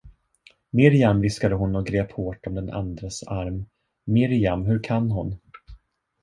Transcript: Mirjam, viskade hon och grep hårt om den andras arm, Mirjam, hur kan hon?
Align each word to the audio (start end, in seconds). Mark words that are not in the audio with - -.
Mirjam, 0.71 1.21
viskade 1.21 1.55
hon 1.55 1.75
och 1.75 1.85
grep 1.87 2.11
hårt 2.11 2.47
om 2.47 2.55
den 2.55 2.69
andras 2.69 3.23
arm, 3.23 3.65
Mirjam, 4.05 4.65
hur 4.65 4.83
kan 4.83 5.11
hon? 5.11 5.37